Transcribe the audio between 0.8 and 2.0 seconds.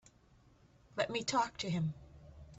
Let me talk to him.